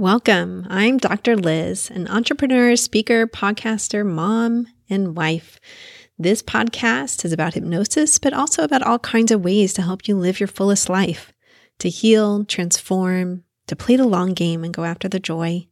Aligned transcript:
Welcome. 0.00 0.66
I'm 0.70 0.96
Dr. 0.96 1.36
Liz, 1.36 1.90
an 1.90 2.08
entrepreneur, 2.08 2.74
speaker, 2.74 3.26
podcaster, 3.26 4.02
mom, 4.02 4.66
and 4.88 5.14
wife. 5.14 5.60
This 6.18 6.42
podcast 6.42 7.22
is 7.26 7.34
about 7.34 7.52
hypnosis, 7.52 8.18
but 8.18 8.32
also 8.32 8.64
about 8.64 8.80
all 8.80 8.98
kinds 8.98 9.30
of 9.30 9.44
ways 9.44 9.74
to 9.74 9.82
help 9.82 10.08
you 10.08 10.16
live 10.16 10.40
your 10.40 10.46
fullest 10.46 10.88
life, 10.88 11.34
to 11.80 11.90
heal, 11.90 12.46
transform, 12.46 13.44
to 13.66 13.76
play 13.76 13.96
the 13.96 14.06
long 14.06 14.32
game 14.32 14.64
and 14.64 14.72
go 14.72 14.84
after 14.84 15.06
the 15.06 15.20
joy. 15.20 15.68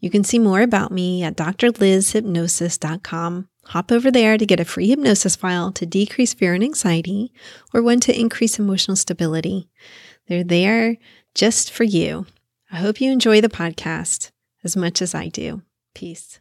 You 0.00 0.10
can 0.10 0.22
see 0.22 0.38
more 0.38 0.60
about 0.60 0.92
me 0.92 1.22
at 1.22 1.38
drlizhypnosis.com. 1.38 3.48
Hop 3.64 3.90
over 3.90 4.10
there 4.10 4.36
to 4.36 4.44
get 4.44 4.60
a 4.60 4.66
free 4.66 4.90
hypnosis 4.90 5.34
file 5.34 5.72
to 5.72 5.86
decrease 5.86 6.34
fear 6.34 6.52
and 6.52 6.62
anxiety 6.62 7.32
or 7.72 7.80
one 7.80 8.00
to 8.00 8.14
increase 8.14 8.58
emotional 8.58 8.98
stability. 8.98 9.70
They're 10.28 10.44
there 10.44 10.98
just 11.34 11.72
for 11.72 11.84
you. 11.84 12.26
I 12.74 12.76
hope 12.76 13.02
you 13.02 13.12
enjoy 13.12 13.42
the 13.42 13.50
podcast 13.50 14.30
as 14.64 14.78
much 14.78 15.02
as 15.02 15.14
I 15.14 15.28
do. 15.28 15.60
Peace. 15.94 16.40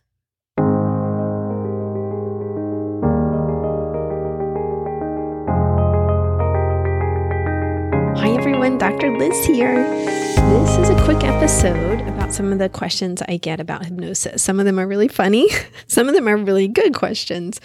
Hi, 8.16 8.30
everyone. 8.30 8.78
Dr. 8.78 9.18
Liz 9.18 9.46
here. 9.46 9.76
This 9.76 10.78
is 10.78 10.90
a 10.90 11.04
quick 11.04 11.22
episode 11.26 12.00
about 12.08 12.32
some 12.32 12.54
of 12.54 12.60
the 12.60 12.70
questions 12.70 13.22
I 13.28 13.36
get 13.36 13.60
about 13.60 13.84
hypnosis. 13.84 14.42
Some 14.42 14.58
of 14.58 14.66
them 14.66 14.80
are 14.80 14.88
really 14.88 15.10
funny, 15.10 15.50
some 15.88 16.08
of 16.08 16.16
them 16.16 16.30
are 16.30 16.38
really 16.38 16.70
good 16.70 16.96
questions. 16.96 17.60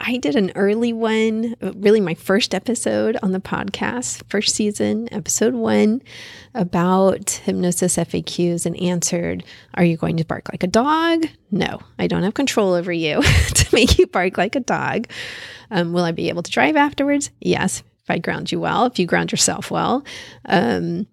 I 0.00 0.18
did 0.18 0.36
an 0.36 0.52
early 0.54 0.92
one, 0.92 1.56
really 1.60 2.00
my 2.00 2.14
first 2.14 2.54
episode 2.54 3.16
on 3.22 3.32
the 3.32 3.40
podcast, 3.40 4.22
first 4.28 4.54
season, 4.54 5.08
episode 5.12 5.54
one, 5.54 6.02
about 6.54 7.30
hypnosis 7.30 7.96
FAQs 7.96 8.66
and 8.66 8.76
answered 8.80 9.44
Are 9.74 9.84
you 9.84 9.96
going 9.96 10.18
to 10.18 10.24
bark 10.24 10.48
like 10.52 10.62
a 10.62 10.68
dog? 10.68 11.26
No, 11.50 11.80
I 11.98 12.06
don't 12.06 12.22
have 12.22 12.34
control 12.34 12.74
over 12.74 12.92
you 12.92 13.22
to 13.54 13.74
make 13.74 13.98
you 13.98 14.06
bark 14.06 14.36
like 14.36 14.54
a 14.54 14.60
dog. 14.60 15.08
Um, 15.70 15.92
will 15.92 16.04
I 16.04 16.12
be 16.12 16.28
able 16.28 16.42
to 16.42 16.50
drive 16.50 16.76
afterwards? 16.76 17.30
Yes, 17.40 17.82
if 18.02 18.10
I 18.10 18.18
ground 18.18 18.52
you 18.52 18.60
well, 18.60 18.86
if 18.86 18.98
you 18.98 19.06
ground 19.06 19.32
yourself 19.32 19.70
well. 19.70 20.04
Um, 20.44 21.06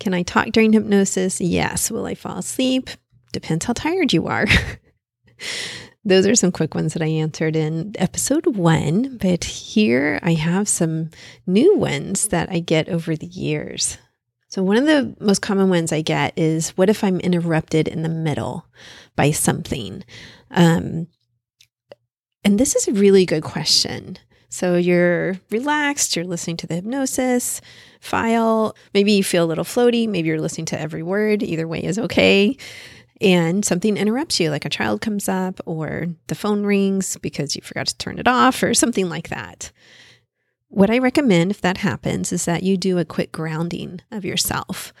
can 0.00 0.14
I 0.14 0.22
talk 0.22 0.48
during 0.48 0.72
hypnosis? 0.72 1.40
Yes. 1.40 1.90
Will 1.90 2.06
I 2.06 2.16
fall 2.16 2.38
asleep? 2.38 2.90
Depends 3.32 3.66
how 3.66 3.72
tired 3.72 4.12
you 4.12 4.26
are. 4.26 4.46
Those 6.04 6.26
are 6.26 6.34
some 6.34 6.50
quick 6.50 6.74
ones 6.74 6.94
that 6.94 7.02
I 7.02 7.06
answered 7.06 7.54
in 7.54 7.94
episode 7.96 8.56
one, 8.56 9.18
but 9.18 9.44
here 9.44 10.18
I 10.22 10.34
have 10.34 10.68
some 10.68 11.10
new 11.46 11.76
ones 11.76 12.28
that 12.28 12.50
I 12.50 12.58
get 12.58 12.88
over 12.88 13.14
the 13.14 13.26
years. 13.26 13.98
So, 14.48 14.64
one 14.64 14.76
of 14.76 14.84
the 14.84 15.14
most 15.20 15.42
common 15.42 15.68
ones 15.70 15.92
I 15.92 16.02
get 16.02 16.36
is 16.36 16.70
what 16.70 16.90
if 16.90 17.04
I'm 17.04 17.20
interrupted 17.20 17.86
in 17.86 18.02
the 18.02 18.08
middle 18.08 18.66
by 19.14 19.30
something? 19.30 20.04
Um, 20.50 21.06
and 22.44 22.58
this 22.58 22.74
is 22.74 22.88
a 22.88 22.92
really 22.92 23.24
good 23.24 23.44
question. 23.44 24.18
So, 24.48 24.74
you're 24.74 25.38
relaxed, 25.50 26.16
you're 26.16 26.24
listening 26.24 26.56
to 26.58 26.66
the 26.66 26.74
hypnosis 26.74 27.60
file. 28.00 28.74
Maybe 28.92 29.12
you 29.12 29.22
feel 29.22 29.44
a 29.44 29.46
little 29.46 29.64
floaty. 29.64 30.08
Maybe 30.08 30.28
you're 30.28 30.40
listening 30.40 30.66
to 30.66 30.80
every 30.80 31.04
word. 31.04 31.44
Either 31.44 31.68
way 31.68 31.84
is 31.84 31.98
okay 31.98 32.58
and 33.22 33.64
something 33.64 33.96
interrupts 33.96 34.40
you, 34.40 34.50
like 34.50 34.64
a 34.64 34.70
child 34.70 35.00
comes 35.00 35.28
up 35.28 35.60
or 35.64 36.08
the 36.26 36.34
phone 36.34 36.64
rings 36.64 37.16
because 37.18 37.54
you 37.54 37.62
forgot 37.62 37.86
to 37.86 37.96
turn 37.96 38.18
it 38.18 38.26
off 38.26 38.62
or 38.62 38.74
something 38.74 39.08
like 39.08 39.28
that. 39.28 39.70
What 40.68 40.90
I 40.90 40.98
recommend 40.98 41.50
if 41.50 41.60
that 41.60 41.78
happens 41.78 42.32
is 42.32 42.46
that 42.46 42.62
you 42.62 42.76
do 42.76 42.98
a 42.98 43.04
quick 43.04 43.30
grounding 43.30 44.00
of 44.10 44.24
yourself. 44.24 44.92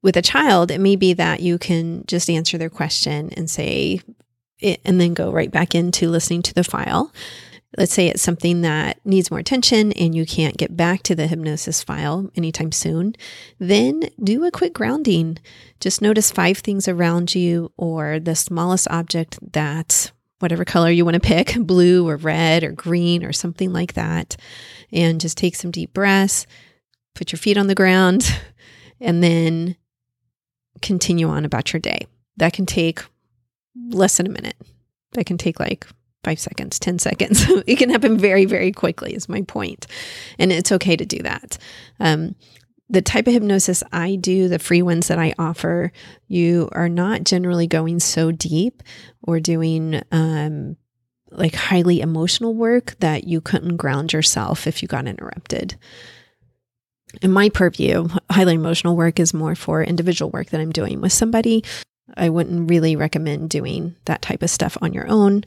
With 0.00 0.16
a 0.16 0.22
child, 0.22 0.70
it 0.70 0.80
may 0.80 0.96
be 0.96 1.12
that 1.14 1.40
you 1.40 1.58
can 1.58 2.04
just 2.06 2.30
answer 2.30 2.56
their 2.56 2.70
question 2.70 3.30
and 3.36 3.50
say, 3.50 4.00
and 4.62 5.00
then 5.00 5.14
go 5.14 5.30
right 5.30 5.50
back 5.50 5.74
into 5.74 6.08
listening 6.08 6.42
to 6.42 6.54
the 6.54 6.64
file 6.64 7.12
let's 7.76 7.92
say 7.92 8.08
it's 8.08 8.22
something 8.22 8.62
that 8.62 9.04
needs 9.04 9.30
more 9.30 9.40
attention 9.40 9.92
and 9.92 10.14
you 10.14 10.24
can't 10.24 10.56
get 10.56 10.76
back 10.76 11.02
to 11.04 11.14
the 11.14 11.26
hypnosis 11.26 11.82
file 11.82 12.30
anytime 12.34 12.72
soon, 12.72 13.14
then 13.58 14.08
do 14.22 14.44
a 14.44 14.50
quick 14.50 14.72
grounding. 14.72 15.38
Just 15.80 16.00
notice 16.00 16.30
five 16.30 16.58
things 16.58 16.88
around 16.88 17.34
you 17.34 17.72
or 17.76 18.18
the 18.18 18.34
smallest 18.34 18.88
object 18.90 19.38
that 19.52 20.10
whatever 20.38 20.64
color 20.64 20.90
you 20.90 21.04
want 21.04 21.14
to 21.14 21.20
pick, 21.20 21.56
blue 21.60 22.08
or 22.08 22.16
red 22.16 22.64
or 22.64 22.72
green 22.72 23.24
or 23.24 23.32
something 23.32 23.72
like 23.72 23.94
that. 23.94 24.36
And 24.92 25.20
just 25.20 25.36
take 25.36 25.54
some 25.54 25.70
deep 25.70 25.92
breaths, 25.92 26.46
put 27.14 27.32
your 27.32 27.38
feet 27.38 27.58
on 27.58 27.66
the 27.66 27.74
ground, 27.74 28.30
and 29.00 29.22
then 29.22 29.76
continue 30.82 31.28
on 31.28 31.44
about 31.44 31.72
your 31.72 31.80
day. 31.80 32.06
That 32.36 32.52
can 32.52 32.66
take 32.66 33.02
less 33.90 34.16
than 34.16 34.26
a 34.26 34.30
minute. 34.30 34.56
That 35.12 35.26
can 35.26 35.38
take 35.38 35.58
like 35.58 35.86
five 36.26 36.40
seconds, 36.40 36.80
10 36.80 36.98
seconds. 36.98 37.46
it 37.66 37.76
can 37.76 37.88
happen 37.88 38.18
very, 38.18 38.46
very 38.46 38.72
quickly, 38.72 39.14
is 39.14 39.28
my 39.28 39.42
point. 39.42 39.86
And 40.40 40.50
it's 40.50 40.72
okay 40.72 40.96
to 40.96 41.06
do 41.06 41.22
that. 41.22 41.56
Um, 42.00 42.34
the 42.90 43.00
type 43.00 43.28
of 43.28 43.32
hypnosis 43.32 43.84
I 43.92 44.16
do, 44.16 44.48
the 44.48 44.58
free 44.58 44.82
ones 44.82 45.06
that 45.06 45.20
I 45.20 45.34
offer, 45.38 45.92
you 46.26 46.68
are 46.72 46.88
not 46.88 47.22
generally 47.22 47.68
going 47.68 48.00
so 48.00 48.32
deep 48.32 48.82
or 49.22 49.38
doing 49.38 50.02
um, 50.10 50.76
like 51.30 51.54
highly 51.54 52.00
emotional 52.00 52.54
work 52.54 52.96
that 52.98 53.24
you 53.24 53.40
couldn't 53.40 53.76
ground 53.76 54.12
yourself 54.12 54.66
if 54.66 54.82
you 54.82 54.88
got 54.88 55.06
interrupted. 55.06 55.76
In 57.22 57.30
my 57.30 57.50
purview, 57.50 58.08
highly 58.30 58.54
emotional 58.54 58.96
work 58.96 59.20
is 59.20 59.32
more 59.32 59.54
for 59.54 59.82
individual 59.82 60.30
work 60.32 60.50
that 60.50 60.60
I'm 60.60 60.72
doing 60.72 61.00
with 61.00 61.12
somebody. 61.12 61.62
I 62.16 62.28
wouldn't 62.28 62.68
really 62.68 62.96
recommend 62.96 63.50
doing 63.50 63.94
that 64.04 64.22
type 64.22 64.42
of 64.42 64.50
stuff 64.50 64.76
on 64.82 64.92
your 64.92 65.08
own 65.08 65.44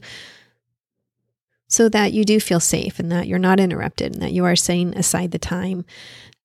so 1.70 1.88
that 1.88 2.12
you 2.12 2.24
do 2.24 2.40
feel 2.40 2.58
safe 2.58 2.98
and 2.98 3.10
that 3.12 3.28
you're 3.28 3.38
not 3.38 3.60
interrupted 3.60 4.12
and 4.12 4.22
that 4.22 4.32
you 4.32 4.44
are 4.44 4.56
setting 4.56 4.92
aside 4.98 5.30
the 5.30 5.38
time 5.38 5.84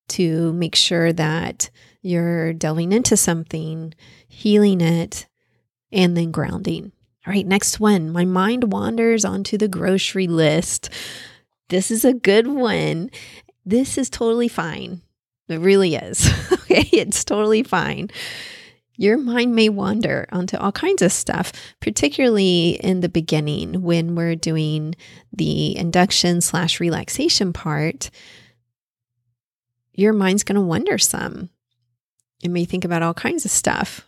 to 0.08 0.54
make 0.54 0.76
sure 0.76 1.12
that 1.12 1.72
you're 2.04 2.54
delving 2.54 2.92
into 2.92 3.18
something, 3.18 3.92
healing 4.28 4.82
it, 4.82 5.26
and 5.92 6.16
then 6.16 6.32
grounding. 6.32 6.92
All 7.26 7.34
right, 7.34 7.46
next 7.46 7.80
one. 7.80 8.12
My 8.12 8.24
mind 8.24 8.72
wanders 8.72 9.26
onto 9.26 9.58
the 9.58 9.68
grocery 9.68 10.28
list. 10.28 10.92
This 11.70 11.90
is 11.90 12.06
a 12.06 12.14
good 12.14 12.46
one. 12.46 13.10
This 13.66 13.98
is 13.98 14.12
totally 14.12 14.48
fine. 14.48 15.02
It 15.50 15.60
really 15.60 15.96
is. 15.96 16.30
okay, 16.54 16.88
it's 16.94 17.26
totally 17.26 17.64
fine 17.64 18.12
your 18.98 19.18
mind 19.18 19.56
may 19.56 19.70
wander 19.70 20.28
onto 20.32 20.58
all 20.58 20.72
kinds 20.72 21.02
of 21.02 21.12
stuff, 21.12 21.52
particularly 21.80 22.80
in 22.82 23.02
the 23.02 23.10
beginning 23.10 23.82
when 23.82 24.16
we're 24.16 24.36
doing 24.36 24.96
the 25.34 25.78
induction 25.78 26.42
slash 26.42 26.80
relaxation 26.80 27.54
part. 27.54 28.10
Your 29.94 30.14
mind's 30.14 30.44
going 30.44 30.56
to 30.56 30.62
wander 30.62 30.98
some. 30.98 31.50
It 32.44 32.50
may 32.50 32.66
think 32.66 32.86
about 32.86 33.02
all 33.02 33.14
kinds 33.14 33.46
of 33.46 33.52
stuff. 33.52 34.06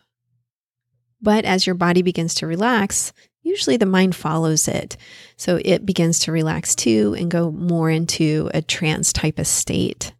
But 1.22 1.46
as 1.46 1.66
your 1.66 1.75
body 1.75 2.02
begins 2.02 2.36
to 2.36 2.48
relax, 2.48 3.12
usually 3.42 3.78
the 3.78 3.86
mind 3.86 4.16
follows 4.16 4.68
it. 4.68 4.98
So 5.38 5.59
it 5.64 5.86
begins 5.86 6.19
to 6.19 6.31
relax 6.31 6.75
too 6.75 7.16
and 7.18 7.31
go 7.31 7.52
more 7.52 7.90
into 7.90 8.52
a 8.54 8.62
trance 8.62 9.12
type 9.12 9.40
of 9.40 9.48
state. 9.48 10.14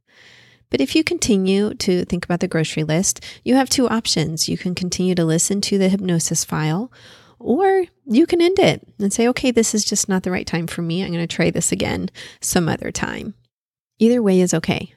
But 0.70 0.82
if 0.82 0.96
you 0.96 1.04
continue 1.04 1.74
to 1.76 2.04
think 2.06 2.26
about 2.26 2.42
the 2.42 2.48
grocery 2.48 2.84
list, 2.84 3.24
you 3.44 3.56
have 3.56 3.70
two 3.70 3.88
options. 3.88 4.50
You 4.50 4.58
can 4.58 4.76
continue 4.76 5.16
to 5.16 5.26
listen 5.26 5.62
to 5.62 5.78
the 5.78 5.90
hypnosis 5.90 6.44
file, 6.44 6.92
or 7.40 7.86
you 8.06 8.26
can 8.26 8.42
end 8.42 8.60
it 8.60 8.86
and 9.00 9.14
say, 9.14 9.28
okay, 9.30 9.52
this 9.52 9.74
is 9.74 9.86
just 9.86 10.10
not 10.10 10.24
the 10.24 10.32
right 10.32 10.48
time 10.48 10.68
for 10.68 10.82
me. 10.82 11.04
I'm 11.04 11.12
going 11.12 11.26
to 11.26 11.36
try 11.36 11.52
this 11.52 11.72
again 11.72 12.10
some 12.42 12.68
other 12.68 12.92
time. 12.92 13.34
Either 14.00 14.22
way 14.22 14.42
is 14.42 14.54
okay. 14.54 14.94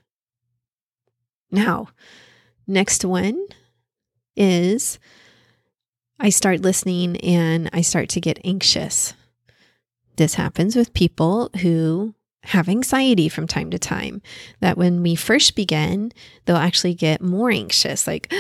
Now, 1.51 1.89
next 2.67 3.05
one 3.05 3.47
is 4.37 4.99
I 6.19 6.31
start 6.31 6.61
listening 6.61 7.17
and 7.19 7.71
I 7.73 7.81
start 7.81 8.09
to 8.11 8.21
get 8.21 8.41
anxious. 8.45 9.15
This 10.17 10.35
happens 10.35 10.77
with 10.77 10.95
people 10.95 11.51
who 11.61 12.15
have 12.45 12.69
anxiety 12.69 13.29
from 13.29 13.47
time 13.47 13.71
to 13.71 13.79
time. 13.79 14.23
That 14.61 14.79
when 14.79 15.03
we 15.03 15.15
first 15.15 15.55
begin, 15.55 16.13
they'll 16.45 16.57
actually 16.57 16.95
get 16.95 17.21
more 17.21 17.51
anxious. 17.51 18.07
Like, 18.07 18.33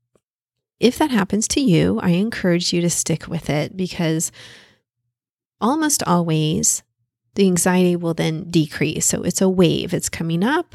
if 0.80 0.98
that 0.98 1.10
happens 1.10 1.48
to 1.48 1.60
you, 1.60 1.98
I 2.00 2.10
encourage 2.10 2.72
you 2.72 2.80
to 2.80 2.90
stick 2.90 3.28
with 3.28 3.50
it 3.50 3.76
because 3.76 4.32
almost 5.60 6.02
always 6.04 6.82
the 7.34 7.46
anxiety 7.46 7.94
will 7.94 8.14
then 8.14 8.50
decrease. 8.50 9.06
So 9.06 9.22
it's 9.22 9.40
a 9.40 9.48
wave, 9.48 9.94
it's 9.94 10.08
coming 10.08 10.42
up, 10.42 10.74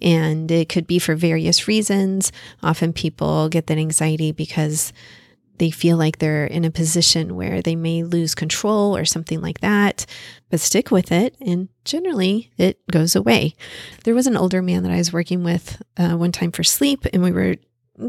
and 0.00 0.50
it 0.50 0.68
could 0.68 0.86
be 0.86 0.98
for 0.98 1.14
various 1.14 1.66
reasons. 1.66 2.32
Often 2.62 2.92
people 2.92 3.48
get 3.48 3.66
that 3.68 3.78
anxiety 3.78 4.30
because 4.30 4.92
they 5.62 5.70
feel 5.70 5.96
like 5.96 6.18
they're 6.18 6.44
in 6.44 6.64
a 6.64 6.72
position 6.72 7.36
where 7.36 7.62
they 7.62 7.76
may 7.76 8.02
lose 8.02 8.34
control 8.34 8.96
or 8.96 9.04
something 9.04 9.40
like 9.40 9.60
that, 9.60 10.04
but 10.50 10.58
stick 10.58 10.90
with 10.90 11.12
it. 11.12 11.36
And 11.40 11.68
generally, 11.84 12.50
it 12.58 12.84
goes 12.90 13.14
away. 13.14 13.54
There 14.02 14.16
was 14.16 14.26
an 14.26 14.36
older 14.36 14.60
man 14.60 14.82
that 14.82 14.90
I 14.90 14.96
was 14.96 15.12
working 15.12 15.44
with 15.44 15.80
uh, 15.96 16.16
one 16.16 16.32
time 16.32 16.50
for 16.50 16.64
sleep, 16.64 17.06
and 17.12 17.22
we 17.22 17.30
were 17.30 17.54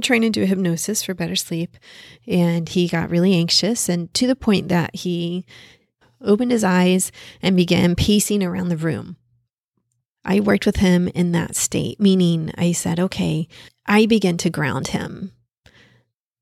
trying 0.02 0.22
to 0.22 0.32
do 0.32 0.46
hypnosis 0.46 1.04
for 1.04 1.14
better 1.14 1.36
sleep. 1.36 1.78
And 2.26 2.68
he 2.68 2.88
got 2.88 3.12
really 3.12 3.36
anxious 3.36 3.88
and 3.88 4.12
to 4.16 4.26
the 4.26 4.36
point 4.36 4.70
that 4.70 4.96
he 4.96 5.46
opened 6.22 6.50
his 6.50 6.64
eyes 6.64 7.12
and 7.40 7.56
began 7.56 7.94
pacing 7.94 8.42
around 8.42 8.70
the 8.70 8.78
room. 8.78 9.16
I 10.26 10.40
worked 10.40 10.66
with 10.66 10.78
him 10.78 11.08
in 11.10 11.34
that 11.34 11.56
state, 11.56 12.00
meaning 12.00 12.52
I 12.58 12.72
said, 12.72 13.00
okay, 13.00 13.48
I 13.86 14.08
begin 14.08 14.38
to 14.38 14.50
ground 14.50 14.88
him 14.88 15.34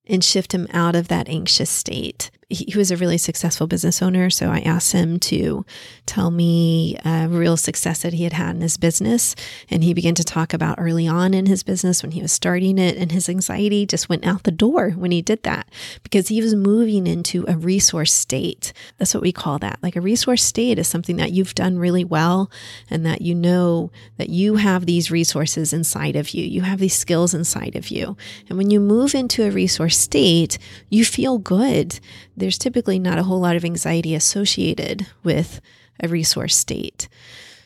and 0.07 0.23
shift 0.23 0.53
him 0.53 0.67
out 0.71 0.95
of 0.95 1.07
that 1.07 1.29
anxious 1.29 1.69
state 1.69 2.31
he 2.51 2.77
was 2.77 2.91
a 2.91 2.97
really 2.97 3.17
successful 3.17 3.65
business 3.65 4.01
owner. 4.01 4.29
So 4.29 4.49
I 4.49 4.59
asked 4.59 4.91
him 4.91 5.19
to 5.19 5.65
tell 6.05 6.31
me 6.31 6.97
a 7.05 7.27
real 7.27 7.57
success 7.57 8.01
that 8.01 8.13
he 8.13 8.23
had 8.25 8.33
had 8.33 8.55
in 8.55 8.61
his 8.61 8.77
business. 8.77 9.35
And 9.69 9.83
he 9.83 9.93
began 9.93 10.15
to 10.15 10.23
talk 10.23 10.53
about 10.53 10.79
early 10.79 11.07
on 11.07 11.33
in 11.33 11.45
his 11.45 11.63
business 11.63 12.03
when 12.03 12.11
he 12.11 12.21
was 12.21 12.31
starting 12.31 12.77
it. 12.77 12.97
And 12.97 13.11
his 13.11 13.29
anxiety 13.29 13.85
just 13.85 14.09
went 14.09 14.25
out 14.25 14.43
the 14.43 14.51
door 14.51 14.91
when 14.91 15.11
he 15.11 15.21
did 15.21 15.43
that 15.43 15.69
because 16.03 16.27
he 16.27 16.41
was 16.41 16.53
moving 16.53 17.07
into 17.07 17.45
a 17.47 17.55
resource 17.55 18.13
state. 18.13 18.73
That's 18.97 19.13
what 19.13 19.23
we 19.23 19.31
call 19.31 19.57
that. 19.59 19.79
Like 19.81 19.95
a 19.95 20.01
resource 20.01 20.43
state 20.43 20.77
is 20.77 20.87
something 20.87 21.15
that 21.17 21.31
you've 21.31 21.55
done 21.55 21.79
really 21.79 22.03
well 22.03 22.51
and 22.89 23.05
that 23.05 23.21
you 23.21 23.33
know 23.33 23.91
that 24.17 24.29
you 24.29 24.55
have 24.55 24.85
these 24.85 25.09
resources 25.09 25.73
inside 25.73 26.15
of 26.15 26.31
you. 26.31 26.43
You 26.43 26.61
have 26.61 26.79
these 26.79 26.95
skills 26.95 27.33
inside 27.33 27.75
of 27.75 27.89
you. 27.89 28.17
And 28.49 28.57
when 28.57 28.69
you 28.69 28.79
move 28.79 29.15
into 29.15 29.45
a 29.45 29.51
resource 29.51 29.97
state, 29.97 30.57
you 30.89 31.05
feel 31.05 31.37
good 31.37 31.99
there's 32.41 32.57
typically 32.57 32.99
not 32.99 33.19
a 33.19 33.23
whole 33.23 33.39
lot 33.39 33.55
of 33.55 33.63
anxiety 33.63 34.15
associated 34.15 35.07
with 35.23 35.61
a 36.01 36.07
resource 36.07 36.57
state. 36.57 37.07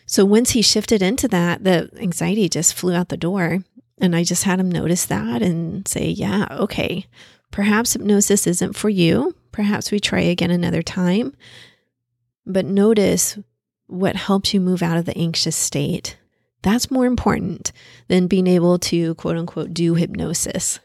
So 0.06 0.26
once 0.26 0.52
he 0.52 0.62
shifted 0.62 1.02
into 1.02 1.28
that, 1.30 1.64
the 1.64 1.90
anxiety 2.00 2.50
just 2.50 2.74
flew 2.74 2.94
out 2.94 3.10
the 3.10 3.18
door. 3.18 3.64
And 3.98 4.16
I 4.16 4.24
just 4.24 4.44
had 4.44 4.60
him 4.60 4.70
notice 4.70 5.06
that 5.06 5.42
and 5.42 5.88
say, 5.88 6.10
yeah, 6.10 6.48
okay, 6.52 7.06
perhaps 7.50 7.94
hypnosis 7.94 8.46
isn't 8.46 8.74
for 8.74 8.90
you. 8.90 9.34
Perhaps 9.52 9.90
we 9.90 10.00
try 10.00 10.20
again 10.20 10.52
another 10.52 10.82
time. 10.82 11.34
But 12.46 12.66
notice 12.66 13.40
what 13.88 14.16
helps 14.18 14.54
you 14.54 14.60
move 14.60 14.84
out 14.84 14.98
of 14.98 15.06
the 15.06 15.18
anxious 15.18 15.56
state. 15.56 16.18
That's 16.62 16.92
more 16.92 17.06
important 17.06 17.72
than 18.10 18.28
being 18.28 18.48
able 18.48 18.78
to 18.80 19.16
quote 19.16 19.38
unquote 19.38 19.74
do 19.74 19.96
hypnosis. 19.96 20.80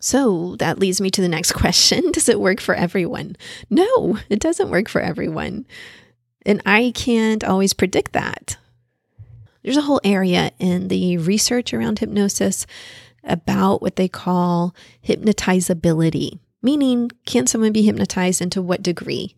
So 0.00 0.56
that 0.56 0.78
leads 0.78 1.00
me 1.00 1.10
to 1.10 1.20
the 1.20 1.28
next 1.28 1.52
question 1.62 2.12
Does 2.12 2.28
it 2.28 2.40
work 2.40 2.60
for 2.60 2.74
everyone? 2.74 3.36
No, 3.70 4.18
it 4.28 4.40
doesn't 4.40 4.70
work 4.70 4.88
for 4.88 5.00
everyone. 5.00 5.66
And 6.44 6.62
I 6.64 6.92
can't 6.94 7.42
always 7.42 7.72
predict 7.72 8.12
that. 8.12 8.56
There's 9.62 9.76
a 9.76 9.82
whole 9.82 10.00
area 10.04 10.52
in 10.60 10.86
the 10.86 11.18
research 11.18 11.74
around 11.74 11.98
hypnosis 11.98 12.66
about 13.24 13.82
what 13.82 13.96
they 13.96 14.06
call 14.06 14.72
hypnotizability, 15.04 16.38
meaning, 16.62 17.10
can 17.26 17.48
someone 17.48 17.72
be 17.72 17.82
hypnotized 17.82 18.40
and 18.40 18.52
to 18.52 18.62
what 18.62 18.82
degree? 18.82 19.34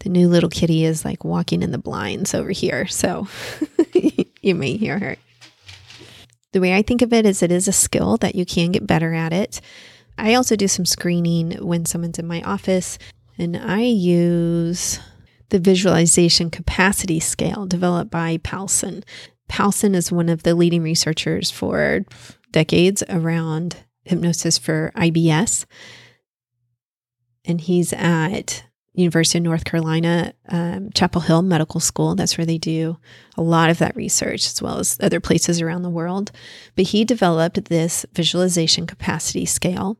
The 0.00 0.08
new 0.08 0.28
little 0.28 0.48
kitty 0.48 0.84
is 0.84 1.04
like 1.04 1.24
walking 1.24 1.64
in 1.64 1.72
the 1.72 1.78
blinds 1.78 2.32
over 2.32 2.50
here, 2.50 2.86
so 2.86 3.26
you 4.40 4.54
may 4.54 4.76
hear 4.76 5.00
her. 5.00 5.16
The 6.58 6.62
way 6.62 6.74
I 6.74 6.82
think 6.82 7.02
of 7.02 7.12
it 7.12 7.24
is 7.24 7.40
it 7.40 7.52
is 7.52 7.68
a 7.68 7.72
skill 7.72 8.16
that 8.16 8.34
you 8.34 8.44
can 8.44 8.72
get 8.72 8.84
better 8.84 9.14
at 9.14 9.32
it. 9.32 9.60
I 10.18 10.34
also 10.34 10.56
do 10.56 10.66
some 10.66 10.84
screening 10.84 11.52
when 11.64 11.84
someone's 11.84 12.18
in 12.18 12.26
my 12.26 12.42
office, 12.42 12.98
and 13.38 13.56
I 13.56 13.82
use 13.82 14.98
the 15.50 15.60
visualization 15.60 16.50
capacity 16.50 17.20
scale 17.20 17.64
developed 17.64 18.10
by 18.10 18.38
Palsson. 18.38 19.04
Palsson 19.48 19.94
is 19.94 20.10
one 20.10 20.28
of 20.28 20.42
the 20.42 20.56
leading 20.56 20.82
researchers 20.82 21.52
for 21.52 22.04
decades 22.50 23.04
around 23.08 23.76
hypnosis 24.02 24.58
for 24.58 24.90
IBS. 24.96 25.64
And 27.44 27.60
he's 27.60 27.92
at 27.92 28.64
University 28.98 29.38
of 29.38 29.44
North 29.44 29.64
Carolina, 29.64 30.34
um, 30.48 30.90
Chapel 30.94 31.20
Hill 31.20 31.42
Medical 31.42 31.80
School. 31.80 32.14
That's 32.14 32.36
where 32.36 32.46
they 32.46 32.58
do 32.58 32.98
a 33.36 33.42
lot 33.42 33.70
of 33.70 33.78
that 33.78 33.96
research, 33.96 34.46
as 34.46 34.60
well 34.60 34.78
as 34.78 34.98
other 35.00 35.20
places 35.20 35.60
around 35.60 35.82
the 35.82 35.90
world. 35.90 36.32
But 36.74 36.86
he 36.86 37.04
developed 37.04 37.66
this 37.66 38.04
visualization 38.12 38.86
capacity 38.86 39.46
scale 39.46 39.98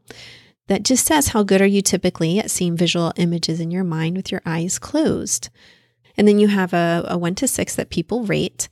that 0.66 0.82
just 0.82 1.06
says 1.06 1.28
how 1.28 1.42
good 1.42 1.60
are 1.60 1.66
you 1.66 1.82
typically 1.82 2.38
at 2.38 2.50
seeing 2.50 2.76
visual 2.76 3.12
images 3.16 3.60
in 3.60 3.70
your 3.70 3.84
mind 3.84 4.16
with 4.16 4.30
your 4.30 4.42
eyes 4.44 4.78
closed. 4.78 5.48
And 6.16 6.26
then 6.26 6.38
you 6.38 6.48
have 6.48 6.72
a, 6.72 7.04
a 7.08 7.16
one 7.16 7.34
to 7.36 7.48
six 7.48 7.74
that 7.76 7.90
people 7.90 8.24
rate. 8.24 8.68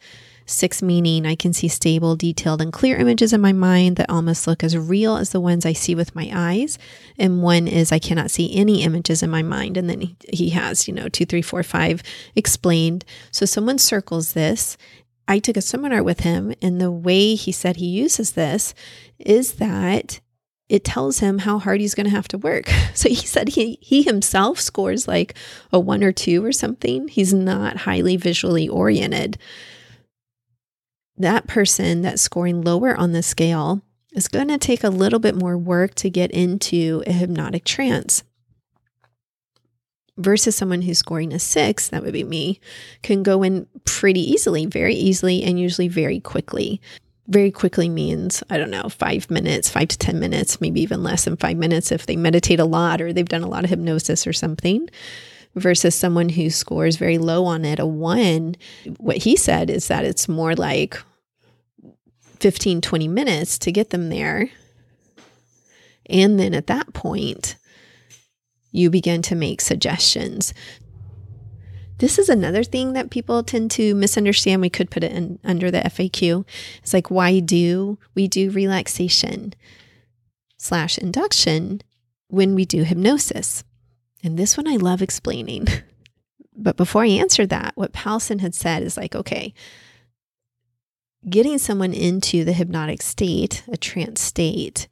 Six 0.46 0.80
meaning 0.80 1.26
I 1.26 1.34
can 1.34 1.52
see 1.52 1.66
stable, 1.66 2.14
detailed, 2.14 2.62
and 2.62 2.72
clear 2.72 2.96
images 2.96 3.32
in 3.32 3.40
my 3.40 3.52
mind 3.52 3.96
that 3.96 4.08
almost 4.08 4.46
look 4.46 4.62
as 4.62 4.78
real 4.78 5.16
as 5.16 5.30
the 5.30 5.40
ones 5.40 5.66
I 5.66 5.72
see 5.72 5.96
with 5.96 6.14
my 6.14 6.30
eyes. 6.32 6.78
And 7.18 7.42
one 7.42 7.66
is 7.66 7.90
I 7.90 7.98
cannot 7.98 8.30
see 8.30 8.54
any 8.56 8.84
images 8.84 9.24
in 9.24 9.30
my 9.30 9.42
mind. 9.42 9.76
And 9.76 9.90
then 9.90 10.16
he, 10.32 10.50
has, 10.50 10.86
you 10.86 10.94
know, 10.94 11.08
two, 11.08 11.26
three, 11.26 11.42
four, 11.42 11.64
five 11.64 12.00
explained. 12.36 13.04
So 13.32 13.44
someone 13.44 13.78
circles 13.78 14.34
this. 14.34 14.76
I 15.26 15.40
took 15.40 15.56
a 15.56 15.62
seminar 15.62 16.04
with 16.04 16.20
him, 16.20 16.54
and 16.62 16.80
the 16.80 16.92
way 16.92 17.34
he 17.34 17.50
said 17.50 17.76
he 17.76 17.86
uses 17.86 18.32
this 18.32 18.72
is 19.18 19.54
that 19.54 20.20
it 20.68 20.84
tells 20.84 21.18
him 21.18 21.38
how 21.38 21.58
hard 21.58 21.80
he's 21.80 21.96
going 21.96 22.06
to 22.06 22.10
have 22.10 22.28
to 22.28 22.38
work. 22.38 22.70
So 22.94 23.10
he 23.10 23.16
said 23.16 23.50
he 23.50 23.78
he 23.82 24.04
himself 24.04 24.58
scores 24.58 25.06
like 25.06 25.34
a 25.70 25.78
1 25.78 26.02
or 26.02 26.12
2 26.12 26.42
or 26.42 26.50
something. 26.50 27.08
He's 27.08 27.34
not 27.34 27.76
highly 27.78 28.16
visually 28.16 28.66
oriented 28.66 29.36
that 31.18 31.46
person 31.46 32.02
that's 32.02 32.22
scoring 32.22 32.62
lower 32.62 32.96
on 32.96 33.12
the 33.12 33.22
scale 33.22 33.82
is 34.12 34.28
going 34.28 34.48
to 34.48 34.58
take 34.58 34.84
a 34.84 34.90
little 34.90 35.18
bit 35.18 35.34
more 35.34 35.58
work 35.58 35.94
to 35.96 36.10
get 36.10 36.30
into 36.30 37.02
a 37.06 37.12
hypnotic 37.12 37.64
trance 37.64 38.22
versus 40.18 40.56
someone 40.56 40.82
who's 40.82 40.98
scoring 40.98 41.32
a 41.32 41.38
six, 41.38 41.88
that 41.88 42.02
would 42.02 42.12
be 42.12 42.24
me, 42.24 42.60
can 43.02 43.22
go 43.22 43.42
in 43.42 43.66
pretty 43.84 44.20
easily, 44.20 44.66
very 44.66 44.94
easily, 44.94 45.42
and 45.42 45.60
usually 45.60 45.88
very 45.88 46.20
quickly. 46.20 46.80
Very 47.28 47.50
quickly 47.50 47.88
means, 47.88 48.42
I 48.50 48.56
don't 48.56 48.70
know, 48.70 48.88
five 48.88 49.30
minutes, 49.30 49.68
five 49.68 49.88
to 49.88 49.98
10 49.98 50.18
minutes, 50.20 50.60
maybe 50.60 50.80
even 50.80 51.02
less 51.02 51.24
than 51.24 51.36
five 51.36 51.56
minutes 51.56 51.90
if 51.90 52.06
they 52.06 52.16
meditate 52.16 52.60
a 52.60 52.64
lot 52.64 53.02
or 53.02 53.12
they've 53.12 53.28
done 53.28 53.42
a 53.42 53.48
lot 53.48 53.64
of 53.64 53.70
hypnosis 53.70 54.26
or 54.26 54.32
something. 54.32 54.88
Versus 55.56 55.94
someone 55.94 56.28
who 56.28 56.50
scores 56.50 56.96
very 56.96 57.16
low 57.16 57.46
on 57.46 57.64
it, 57.64 57.78
a 57.78 57.86
one, 57.86 58.56
what 58.98 59.16
he 59.16 59.36
said 59.36 59.70
is 59.70 59.88
that 59.88 60.04
it's 60.04 60.28
more 60.28 60.54
like 60.54 61.02
15, 62.40 62.82
20 62.82 63.08
minutes 63.08 63.58
to 63.60 63.72
get 63.72 63.90
them 63.90 64.10
there. 64.10 64.50
And 66.10 66.38
then 66.38 66.54
at 66.54 66.66
that 66.66 66.92
point, 66.92 67.56
you 68.70 68.90
begin 68.90 69.22
to 69.22 69.34
make 69.34 69.62
suggestions. 69.62 70.52
This 71.98 72.18
is 72.18 72.28
another 72.28 72.62
thing 72.62 72.92
that 72.92 73.10
people 73.10 73.42
tend 73.42 73.70
to 73.72 73.94
misunderstand. 73.94 74.60
We 74.60 74.68
could 74.68 74.90
put 74.90 75.02
it 75.02 75.12
in 75.12 75.38
under 75.42 75.70
the 75.70 75.78
FAQ. 75.78 76.44
It's 76.82 76.92
like, 76.92 77.10
why 77.10 77.40
do 77.40 77.98
we 78.14 78.28
do 78.28 78.50
relaxation 78.50 79.54
slash 80.58 80.98
induction 80.98 81.80
when 82.28 82.54
we 82.54 82.66
do 82.66 82.82
hypnosis? 82.82 83.64
And 84.26 84.36
this 84.36 84.56
one 84.56 84.66
I 84.66 84.76
love 84.76 85.00
explaining. 85.02 85.68
But 86.58 86.78
before 86.78 87.02
I 87.02 87.08
answer 87.08 87.44
that, 87.46 87.72
what 87.74 87.92
Palsson 87.92 88.40
had 88.40 88.54
said 88.54 88.82
is 88.82 88.96
like, 88.96 89.14
okay, 89.14 89.52
getting 91.28 91.58
someone 91.58 91.92
into 91.92 92.44
the 92.44 92.54
hypnotic 92.54 93.02
state, 93.02 93.62
a 93.70 93.76
trance 93.76 94.22
state, 94.22 94.88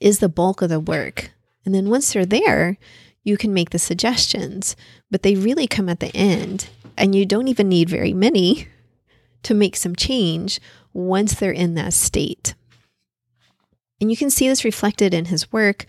is 0.00 0.18
the 0.18 0.28
bulk 0.28 0.60
of 0.60 0.68
the 0.68 0.78
work. 0.78 1.30
And 1.64 1.74
then 1.74 1.88
once 1.88 2.12
they're 2.12 2.26
there, 2.26 2.76
you 3.24 3.38
can 3.38 3.54
make 3.54 3.70
the 3.70 3.78
suggestions, 3.78 4.76
but 5.10 5.22
they 5.22 5.34
really 5.34 5.66
come 5.66 5.88
at 5.88 6.00
the 6.00 6.14
end. 6.14 6.68
And 6.98 7.14
you 7.14 7.24
don't 7.24 7.48
even 7.48 7.70
need 7.70 7.88
very 7.88 8.12
many 8.12 8.68
to 9.44 9.54
make 9.54 9.76
some 9.76 9.96
change 9.96 10.60
once 10.92 11.34
they're 11.34 11.50
in 11.50 11.74
that 11.76 11.94
state. 11.94 12.54
And 13.98 14.10
you 14.10 14.16
can 14.18 14.28
see 14.28 14.46
this 14.46 14.62
reflected 14.62 15.14
in 15.14 15.24
his 15.24 15.50
work. 15.50 15.86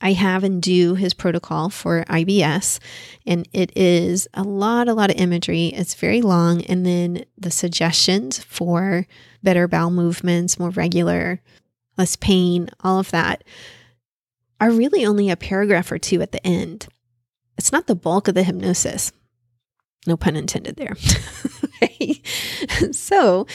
I 0.00 0.12
have 0.12 0.44
and 0.44 0.60
do 0.60 0.94
his 0.94 1.14
protocol 1.14 1.70
for 1.70 2.04
IBS, 2.04 2.78
and 3.26 3.48
it 3.52 3.74
is 3.76 4.28
a 4.34 4.42
lot, 4.42 4.88
a 4.88 4.94
lot 4.94 5.10
of 5.10 5.16
imagery. 5.16 5.66
It's 5.68 5.94
very 5.94 6.20
long. 6.20 6.62
And 6.62 6.84
then 6.84 7.24
the 7.38 7.50
suggestions 7.50 8.38
for 8.42 9.06
better 9.42 9.66
bowel 9.66 9.90
movements, 9.90 10.58
more 10.58 10.70
regular, 10.70 11.40
less 11.96 12.16
pain, 12.16 12.68
all 12.80 12.98
of 12.98 13.10
that 13.10 13.42
are 14.60 14.70
really 14.70 15.04
only 15.04 15.30
a 15.30 15.36
paragraph 15.36 15.90
or 15.92 15.98
two 15.98 16.20
at 16.22 16.32
the 16.32 16.46
end. 16.46 16.88
It's 17.58 17.72
not 17.72 17.86
the 17.86 17.94
bulk 17.94 18.28
of 18.28 18.34
the 18.34 18.42
hypnosis. 18.42 19.12
No 20.06 20.16
pun 20.16 20.36
intended 20.36 20.76
there. 20.76 20.94
so, 22.92 23.46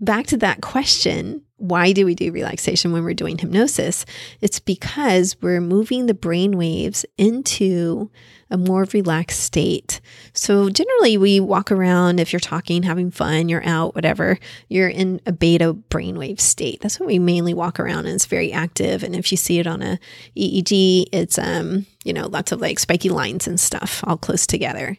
back 0.00 0.26
to 0.26 0.36
that 0.38 0.60
question 0.60 1.42
why 1.58 1.92
do 1.92 2.04
we 2.04 2.14
do 2.14 2.32
relaxation 2.32 2.92
when 2.92 3.02
we're 3.02 3.14
doing 3.14 3.38
hypnosis? 3.38 4.04
It's 4.40 4.60
because 4.60 5.36
we're 5.40 5.60
moving 5.60 6.06
the 6.06 6.14
brain 6.14 6.58
waves 6.58 7.06
into 7.16 8.10
a 8.50 8.58
more 8.58 8.86
relaxed 8.92 9.40
state. 9.40 10.00
So, 10.32 10.68
generally, 10.68 11.16
we 11.16 11.40
walk 11.40 11.72
around 11.72 12.20
if 12.20 12.32
you're 12.32 12.40
talking, 12.40 12.82
having 12.82 13.10
fun, 13.10 13.48
you're 13.48 13.66
out, 13.66 13.94
whatever, 13.94 14.38
you're 14.68 14.88
in 14.88 15.20
a 15.26 15.32
beta 15.32 15.74
brainwave 15.74 16.40
state. 16.40 16.80
That's 16.80 17.00
what 17.00 17.06
we 17.08 17.18
mainly 17.18 17.54
walk 17.54 17.80
around, 17.80 18.06
and 18.06 18.14
it's 18.14 18.26
very 18.26 18.52
active. 18.52 19.02
And 19.02 19.16
if 19.16 19.32
you 19.32 19.38
see 19.38 19.58
it 19.58 19.66
on 19.66 19.82
a 19.82 19.98
EEG, 20.36 21.06
it's, 21.10 21.38
um, 21.38 21.86
you 22.04 22.12
know, 22.12 22.28
lots 22.28 22.52
of 22.52 22.60
like 22.60 22.78
spiky 22.78 23.08
lines 23.08 23.48
and 23.48 23.58
stuff 23.58 24.04
all 24.06 24.18
close 24.18 24.46
together. 24.46 24.96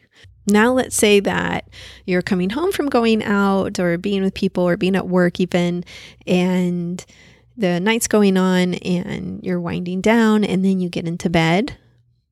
Now, 0.48 0.72
let's 0.72 0.96
say 0.96 1.20
that 1.20 1.70
you're 2.06 2.22
coming 2.22 2.50
home 2.50 2.72
from 2.72 2.88
going 2.88 3.22
out 3.24 3.80
or 3.80 3.98
being 3.98 4.24
with 4.24 4.34
people 4.34 4.64
or 4.64 4.78
being 4.78 4.96
at 4.96 5.08
work, 5.08 5.40
even, 5.40 5.84
and 6.26 7.06
the 7.58 7.80
night's 7.80 8.08
going 8.08 8.38
on 8.38 8.76
and 8.76 9.44
you're 9.44 9.60
winding 9.60 10.02
down, 10.02 10.44
and 10.44 10.64
then 10.64 10.80
you 10.80 10.90
get 10.90 11.08
into 11.08 11.30
bed. 11.30 11.78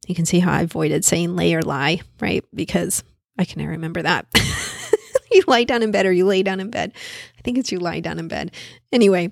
You 0.08 0.16
can 0.16 0.26
see 0.26 0.40
how 0.40 0.54
I 0.54 0.62
avoided 0.62 1.04
saying 1.04 1.36
lay 1.36 1.54
or 1.56 1.62
lie, 1.62 2.02
right? 2.22 2.46
Because 2.54 3.04
I 3.38 3.44
can 3.44 3.60
never 3.60 3.72
remember 3.72 4.02
that. 4.02 4.28
you 5.32 5.44
lie 5.48 5.64
down 5.64 5.84
in 5.84 5.92
bed 5.92 6.06
or 6.06 6.12
you 6.12 6.26
lay 6.26 6.44
down 6.44 6.60
in 6.60 6.70
bed. 6.70 6.94
I 7.38 7.42
think 7.42 7.58
it's 7.58 7.72
you 7.72 7.80
lie 7.80 8.00
down 8.00 8.20
in 8.20 8.28
bed. 8.28 8.52
Anyway, 8.92 9.32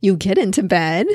you 0.00 0.16
get 0.16 0.38
into 0.38 0.62
bed 0.62 1.06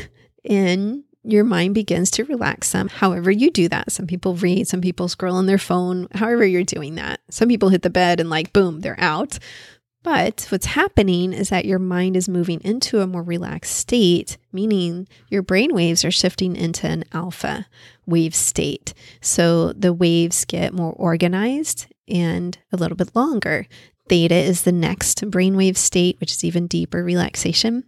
and 0.45 1.03
your 1.24 1.44
mind 1.44 1.74
begins 1.74 2.12
to 2.12 2.25
relax 2.25 2.68
some. 2.68 2.89
However, 2.89 3.32
you 3.32 3.50
do 3.50 3.70
that. 3.70 3.92
Some 3.92 4.08
people 4.08 4.36
read, 4.36 4.68
some 4.68 4.82
people 4.82 5.08
scroll 5.08 5.36
on 5.36 5.46
their 5.46 5.58
phone, 5.58 6.08
however, 6.13 6.46
you're 6.46 6.63
doing 6.63 6.96
that. 6.96 7.22
Some 7.30 7.48
people 7.48 7.70
hit 7.70 7.82
the 7.82 7.89
bed 7.89 8.20
and, 8.20 8.30
like, 8.30 8.53
boom, 8.53 8.82
they're 8.82 9.00
out. 9.00 9.39
But 10.03 10.48
what's 10.50 10.65
happening 10.65 11.32
is 11.32 11.48
that 11.48 11.63
your 11.63 11.80
mind 11.80 12.18
is 12.18 12.27
moving 12.27 12.60
into 12.62 13.00
a 13.00 13.08
more 13.08 13.24
relaxed 13.24 13.74
state, 13.74 14.38
meaning 14.51 15.08
your 15.30 15.42
brain 15.42 15.74
waves 15.74 16.03
are 16.03 16.12
shifting 16.12 16.58
into 16.58 16.88
an 16.88 17.06
alpha 17.13 17.68
wave 18.06 18.36
state. 18.36 18.94
So 19.22 19.72
the 19.72 19.94
waves 19.94 20.44
get 20.44 20.74
more 20.74 20.92
organized 20.92 21.88
and 22.10 22.58
a 22.74 22.75
little 22.75 22.98
bit 22.98 23.15
longer. 23.15 23.65
Theta 24.10 24.36
is 24.36 24.63
the 24.63 24.74
next 24.74 25.22
brainwave 25.32 25.77
state, 25.77 26.20
which 26.20 26.34
is 26.34 26.44
even 26.44 26.68
deeper 26.68 27.01
relaxation 27.01 27.86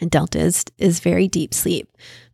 and 0.00 0.10
delta 0.10 0.38
is, 0.38 0.64
is 0.78 1.00
very 1.00 1.28
deep 1.28 1.54
sleep. 1.54 1.88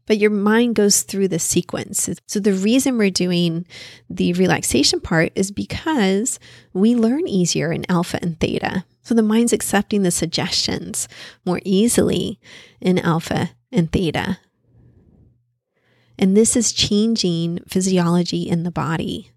But 0.07 0.19
your 0.19 0.31
mind 0.31 0.75
goes 0.75 1.03
through 1.03 1.29
the 1.29 1.39
sequence. 1.39 2.09
So, 2.27 2.41
the 2.41 2.53
reason 2.53 2.99
we're 2.99 3.11
doing 3.11 3.67
the 4.11 4.33
relaxation 4.33 5.01
part 5.01 5.33
is 5.35 5.51
because 5.53 6.41
we 6.73 6.97
learn 6.97 7.29
easier 7.29 7.73
in 7.73 7.89
alpha 7.89 8.19
and 8.21 8.39
theta. 8.41 8.85
So, 9.03 9.15
the 9.15 9.23
mind's 9.23 9.53
accepting 9.53 10.03
the 10.03 10.11
suggestions 10.11 11.09
more 11.45 11.61
easily 11.65 12.41
in 12.81 12.99
alpha 12.99 13.51
and 13.71 13.91
theta. 13.93 14.39
And 16.19 16.37
this 16.37 16.57
is 16.57 16.73
changing 16.73 17.61
physiology 17.69 18.43
in 18.49 18.65
the 18.65 18.71
body. 18.71 19.31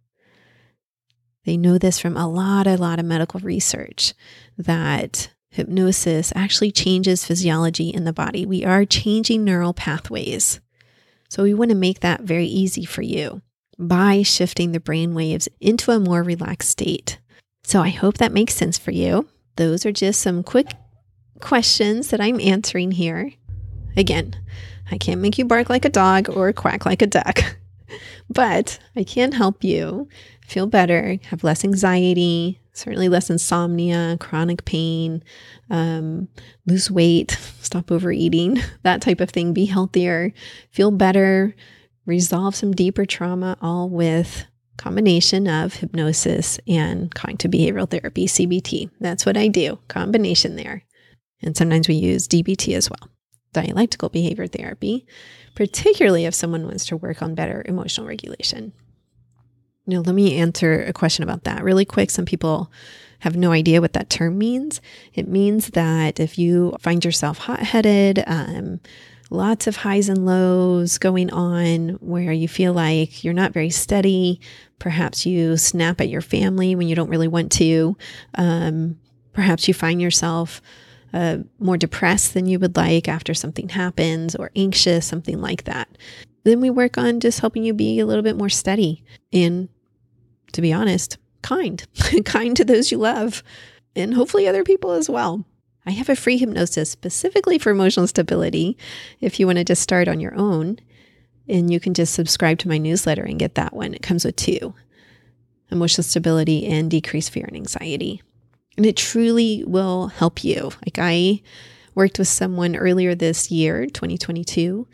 They 1.46 1.58
know 1.58 1.78
this 1.78 2.00
from 2.00 2.18
a 2.18 2.28
lot, 2.28 2.68
a 2.68 2.76
lot 2.76 3.00
of 3.00 3.06
medical 3.06 3.40
research 3.40 4.14
that 4.58 5.30
hypnosis 5.56 6.32
actually 6.36 6.72
changes 6.72 7.26
physiology 7.26 7.90
in 7.90 8.04
the 8.04 8.14
body. 8.14 8.46
We 8.46 8.64
are 8.64 8.86
changing 8.86 9.44
neural 9.44 9.74
pathways. 9.74 10.60
So 11.30 11.44
we 11.44 11.54
want 11.54 11.70
to 11.72 11.76
make 11.76 12.02
that 12.02 12.22
very 12.22 12.46
easy 12.46 12.86
for 12.86 13.02
you 13.02 13.42
by 13.78 14.22
shifting 14.22 14.72
the 14.72 14.80
brain 14.80 15.14
waves 15.14 15.50
into 15.60 15.92
a 15.92 16.00
more 16.00 16.24
relaxed 16.24 16.70
state. 16.70 17.20
So 17.64 17.82
I 17.82 17.90
hope 17.90 18.18
that 18.18 18.32
makes 18.32 18.54
sense 18.54 18.78
for 18.78 18.92
you. 18.92 19.28
Those 19.56 19.86
are 19.86 19.92
just 19.92 20.22
some 20.22 20.44
quick 20.44 20.72
questions 21.42 22.10
that 22.10 22.22
I'm 22.22 22.40
answering 22.40 22.92
here. 22.92 23.32
Again, 23.98 24.36
I 24.92 24.98
can't 24.98 25.22
make 25.22 25.38
you 25.38 25.46
bark 25.46 25.70
like 25.70 25.86
a 25.86 25.90
dog 25.90 26.30
or 26.30 26.52
quack 26.54 26.86
like 26.86 27.02
a 27.02 27.08
duck, 27.08 27.40
but 28.30 28.80
I 28.96 29.04
can 29.04 29.32
help 29.32 29.64
you 29.64 30.08
feel 30.48 30.68
better, 30.68 31.18
have 31.30 31.44
less 31.44 31.64
anxiety, 31.64 32.60
certainly 32.74 33.10
less 33.10 33.30
insomnia, 33.30 34.18
chronic 34.20 34.66
pain, 34.66 35.24
um, 35.70 36.28
lose 36.66 36.92
weight, 36.92 37.32
stop 37.62 37.92
overeating, 37.92 38.60
that 38.84 39.02
type 39.02 39.22
of 39.22 39.30
thing, 39.30 39.54
be 39.54 39.66
healthier, 39.66 40.34
feel 40.72 40.92
better, 40.92 41.56
resolve 42.06 42.56
some 42.56 42.74
deeper 42.74 43.06
trauma, 43.06 43.58
all 43.62 43.90
with 43.90 44.46
combination 44.78 45.48
of 45.48 45.76
hypnosis 45.76 46.60
and 46.68 47.14
cognitive 47.16 47.52
behavioral 47.52 47.90
therapy, 47.90 48.28
CBT. 48.28 48.90
That's 49.00 49.26
what 49.26 49.38
I 49.38 49.48
do, 49.48 49.80
combination 49.88 50.58
there. 50.58 50.84
And 51.42 51.56
sometimes 51.56 51.88
we 51.88 51.96
use 51.96 52.28
DBT 52.28 52.76
as 52.76 52.90
well, 52.90 53.10
dialectical 53.56 54.10
behavior 54.10 54.48
therapy, 54.48 55.06
particularly 55.56 56.26
if 56.26 56.36
someone 56.36 56.66
wants 56.66 56.86
to 56.88 56.98
work 56.98 57.22
on 57.22 57.36
better 57.36 57.64
emotional 57.66 58.06
regulation. 58.06 58.74
Now, 59.88 60.00
let 60.00 60.16
me 60.16 60.38
answer 60.38 60.84
a 60.84 60.94
question 60.94 61.24
about 61.24 61.44
that 61.44 61.64
really 61.64 61.86
quick. 61.86 62.10
Some 62.10 62.26
people 62.26 62.72
have 63.20 63.38
no 63.38 63.52
idea 63.52 63.82
what 63.82 63.94
that 63.94 64.10
term 64.10 64.38
means. 64.38 64.82
It 65.14 65.28
means 65.28 65.70
that 65.70 66.20
if 66.20 66.38
you 66.38 66.76
find 66.80 67.06
yourself 67.06 67.38
hot 67.38 67.62
headed, 67.62 68.24
um, 68.28 68.82
lots 69.30 69.68
of 69.68 69.78
highs 69.78 70.10
and 70.10 70.26
lows 70.26 70.98
going 70.98 71.32
on 71.32 71.90
where 72.02 72.34
you 72.34 72.48
feel 72.48 72.74
like 72.74 73.24
you're 73.24 73.34
not 73.34 73.54
very 73.54 73.70
steady, 73.70 74.42
perhaps 74.80 75.26
you 75.26 75.56
snap 75.56 76.02
at 76.02 76.10
your 76.10 76.22
family 76.22 76.76
when 76.76 76.88
you 76.88 76.96
don't 76.96 77.10
really 77.10 77.28
want 77.28 77.52
to, 77.54 77.96
um, 78.36 78.98
perhaps 79.34 79.68
you 79.68 79.74
find 79.74 80.02
yourself. 80.02 80.62
Uh, 81.16 81.38
more 81.60 81.78
depressed 81.78 82.34
than 82.34 82.46
you 82.46 82.60
would 82.60 82.76
like 82.76 83.08
after 83.08 83.34
something 83.34 83.70
happens 83.70 84.36
or 84.36 84.52
anxious, 84.54 85.06
something 85.06 85.40
like 85.40 85.64
that. 85.64 85.88
Then 86.44 86.60
we 86.60 86.70
work 86.70 86.98
on 86.98 87.22
just 87.22 87.40
helping 87.40 87.64
you 87.64 87.74
be 87.74 88.02
a 88.02 88.06
little 88.06 88.22
bit 88.22 88.36
more 88.36 88.50
steady 88.50 89.02
in 89.32 89.70
to 90.56 90.62
be 90.62 90.74
honest, 90.74 91.18
kind, 91.42 91.86
kind 92.26 92.56
to 92.56 92.66
those 92.66 92.92
you 92.92 92.98
love, 92.98 93.44
and 93.96 94.14
hopefully 94.14 94.48
other 94.48 94.64
people 94.64 94.92
as 94.92 95.10
well. 95.10 95.46
I 95.86 95.92
have 95.92 96.10
a 96.10 96.16
free 96.16 96.38
hypnosis 96.38 96.90
specifically 96.90 97.60
for 97.60 97.70
emotional 97.70 98.08
stability 98.08 98.78
if 99.20 99.40
you 99.40 99.46
want 99.46 99.60
to 99.60 99.64
just 99.64 99.82
start 99.82 100.08
on 100.08 100.20
your 100.20 100.34
own. 100.36 100.80
And 101.48 101.72
you 101.72 101.80
can 101.80 101.94
just 101.94 102.16
subscribe 102.16 102.58
to 102.60 102.68
my 102.68 102.80
newsletter 102.80 103.24
and 103.24 103.38
get 103.38 103.54
that 103.56 103.74
one. 103.74 103.94
It 103.94 104.02
comes 104.02 104.26
with 104.26 104.36
two 104.36 104.74
emotional 105.70 106.04
stability 106.04 106.66
and 106.66 106.90
decreased 106.90 107.32
fear 107.32 107.46
and 107.46 107.56
anxiety. 107.56 108.24
And 108.78 108.86
it 108.86 108.98
truly 108.98 109.64
will 109.66 110.08
help 110.08 110.44
you. 110.44 110.72
Like 110.86 110.98
I 111.00 111.42
worked 111.94 112.20
with 112.20 112.28
someone 112.28 112.76
earlier 112.76 113.16
this 113.16 113.50
year, 113.50 113.86
2022, 113.86 114.88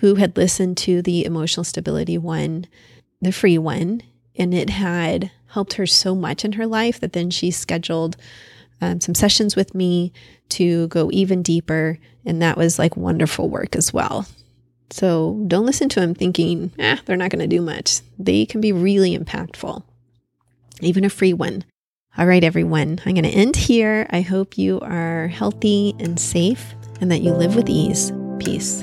who 0.00 0.14
had 0.16 0.36
listened 0.36 0.76
to 0.78 1.02
the 1.02 1.24
emotional 1.24 1.64
stability 1.64 2.18
one, 2.18 2.66
the 3.20 3.32
free 3.32 3.58
one, 3.58 4.02
and 4.36 4.52
it 4.52 4.70
had 4.70 5.30
helped 5.48 5.74
her 5.74 5.86
so 5.86 6.14
much 6.14 6.44
in 6.44 6.52
her 6.52 6.66
life 6.66 7.00
that 7.00 7.12
then 7.12 7.30
she 7.30 7.50
scheduled 7.50 8.16
um, 8.80 9.00
some 9.00 9.14
sessions 9.14 9.56
with 9.56 9.74
me 9.74 10.12
to 10.50 10.88
go 10.88 11.10
even 11.12 11.42
deeper. 11.42 11.98
And 12.24 12.42
that 12.42 12.58
was 12.58 12.78
like 12.78 12.96
wonderful 12.96 13.48
work 13.48 13.74
as 13.76 13.92
well. 13.92 14.26
So 14.90 15.42
don't 15.46 15.66
listen 15.66 15.88
to 15.90 16.00
them 16.00 16.14
thinking, 16.14 16.72
eh, 16.78 16.98
they're 17.04 17.16
not 17.16 17.30
going 17.30 17.48
to 17.48 17.56
do 17.56 17.62
much. 17.62 18.00
They 18.18 18.46
can 18.46 18.60
be 18.60 18.72
really 18.72 19.16
impactful, 19.16 19.82
even 20.80 21.04
a 21.04 21.10
free 21.10 21.32
one. 21.32 21.64
All 22.18 22.24
right, 22.24 22.42
everyone, 22.42 22.98
I'm 23.04 23.12
going 23.12 23.24
to 23.24 23.28
end 23.28 23.56
here. 23.56 24.06
I 24.08 24.22
hope 24.22 24.56
you 24.56 24.80
are 24.80 25.28
healthy 25.28 25.94
and 25.98 26.18
safe 26.18 26.74
and 26.98 27.12
that 27.12 27.20
you 27.20 27.30
live 27.32 27.54
with 27.54 27.68
ease. 27.68 28.10
Peace. 28.38 28.82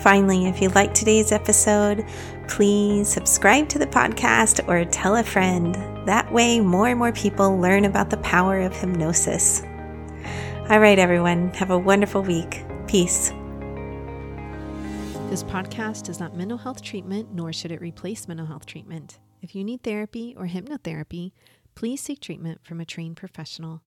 Finally, 0.00 0.46
if 0.46 0.62
you 0.62 0.70
liked 0.70 0.94
today's 0.94 1.30
episode, 1.30 2.06
please 2.48 3.06
subscribe 3.06 3.68
to 3.68 3.78
the 3.78 3.86
podcast 3.86 4.66
or 4.66 4.82
tell 4.86 5.16
a 5.16 5.22
friend. 5.22 5.74
That 6.06 6.32
way, 6.32 6.58
more 6.58 6.88
and 6.88 6.98
more 6.98 7.12
people 7.12 7.58
learn 7.58 7.84
about 7.84 8.08
the 8.08 8.16
power 8.18 8.60
of 8.60 8.74
hypnosis. 8.74 9.62
All 10.70 10.80
right, 10.80 10.98
everyone, 10.98 11.50
have 11.50 11.70
a 11.70 11.78
wonderful 11.78 12.22
week. 12.22 12.64
Peace. 12.86 13.28
This 15.28 15.44
podcast 15.44 16.08
is 16.08 16.18
not 16.18 16.34
mental 16.34 16.58
health 16.58 16.80
treatment, 16.82 17.34
nor 17.34 17.52
should 17.52 17.70
it 17.70 17.82
replace 17.82 18.26
mental 18.26 18.46
health 18.46 18.64
treatment. 18.64 19.18
If 19.42 19.54
you 19.54 19.62
need 19.62 19.82
therapy 19.82 20.34
or 20.36 20.46
hypnotherapy, 20.46 21.32
please 21.74 22.00
seek 22.00 22.20
treatment 22.20 22.64
from 22.64 22.80
a 22.80 22.86
trained 22.86 23.16
professional. 23.16 23.78